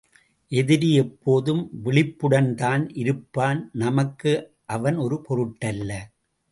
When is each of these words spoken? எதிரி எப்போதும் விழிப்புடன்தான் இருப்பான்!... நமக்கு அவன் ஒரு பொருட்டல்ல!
எதிரி 0.51 0.95
எப்போதும் 0.95 1.61
விழிப்புடன்தான் 1.85 2.89
இருப்பான்!... 2.95 3.69
நமக்கு 3.75 4.33
அவன் 4.69 4.97
ஒரு 4.97 5.19
பொருட்டல்ல! 5.29 5.91